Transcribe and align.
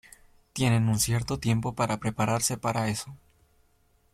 Tienen 0.53 0.89
un 0.89 0.97
cierto 0.99 1.37
tiempo 1.39 1.75
para 1.75 1.99
prepararse 1.99 2.57
para 2.57 2.87
eso. 2.87 3.15